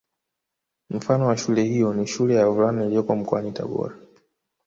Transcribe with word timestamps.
Mfano 0.89 1.27
wa 1.27 1.37
shule 1.37 1.63
hiyo 1.63 1.93
ni 1.93 2.07
Shule 2.07 2.35
ya 2.35 2.45
wavulana 2.47 2.85
iliyoko 2.85 3.15
mkoani 3.15 3.51
Tabora 3.51 3.95